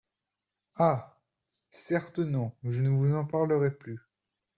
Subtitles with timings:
[0.79, 1.15] Ah!
[1.69, 3.99] certes non, je ne vous en parlerai plus.